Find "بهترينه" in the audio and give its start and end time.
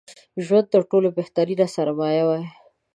1.17-1.65